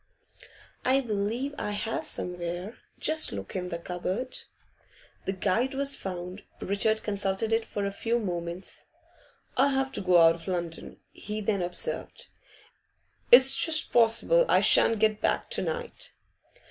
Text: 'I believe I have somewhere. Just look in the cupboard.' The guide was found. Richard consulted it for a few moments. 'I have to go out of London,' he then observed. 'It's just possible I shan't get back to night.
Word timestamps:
'I 0.83 1.01
believe 1.01 1.53
I 1.59 1.73
have 1.73 2.03
somewhere. 2.03 2.79
Just 2.97 3.31
look 3.31 3.55
in 3.55 3.69
the 3.69 3.77
cupboard.' 3.77 4.35
The 5.25 5.31
guide 5.31 5.75
was 5.75 5.95
found. 5.95 6.41
Richard 6.59 7.03
consulted 7.03 7.53
it 7.53 7.63
for 7.63 7.85
a 7.85 7.91
few 7.91 8.17
moments. 8.17 8.85
'I 9.57 9.67
have 9.67 9.91
to 9.91 10.01
go 10.01 10.17
out 10.19 10.33
of 10.33 10.47
London,' 10.47 10.97
he 11.11 11.39
then 11.39 11.61
observed. 11.61 12.29
'It's 13.31 13.55
just 13.55 13.93
possible 13.93 14.43
I 14.49 14.59
shan't 14.59 14.97
get 14.97 15.21
back 15.21 15.51
to 15.51 15.61
night. 15.61 16.13